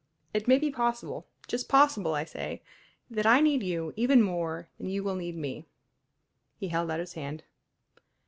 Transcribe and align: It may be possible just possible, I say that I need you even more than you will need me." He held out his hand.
It 0.33 0.47
may 0.47 0.57
be 0.57 0.71
possible 0.71 1.27
just 1.47 1.69
possible, 1.69 2.15
I 2.15 2.25
say 2.25 2.63
that 3.11 3.27
I 3.27 3.39
need 3.39 3.61
you 3.61 3.93
even 3.95 4.23
more 4.23 4.67
than 4.79 4.87
you 4.89 5.03
will 5.03 5.13
need 5.13 5.35
me." 5.37 5.67
He 6.57 6.69
held 6.69 6.89
out 6.89 6.99
his 6.99 7.13
hand. 7.13 7.43